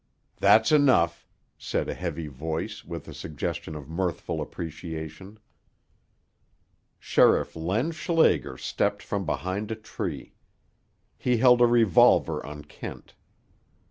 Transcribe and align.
"That's 0.37 0.71
enough," 0.71 1.27
said 1.59 1.87
a 1.87 1.93
heavy 1.93 2.25
voice, 2.25 2.83
with 2.83 3.07
a 3.07 3.13
suggestion 3.13 3.75
of 3.75 3.87
mirthful 3.87 4.41
appreciation. 4.41 5.37
Sheriff 6.97 7.55
Len 7.55 7.91
Schlager 7.91 8.57
stepped 8.57 9.03
from 9.03 9.27
behind 9.27 9.69
a 9.69 9.75
tree. 9.75 10.33
He 11.19 11.37
held 11.37 11.61
a 11.61 11.67
revolver 11.67 12.43
on 12.43 12.63
Kent. 12.63 13.13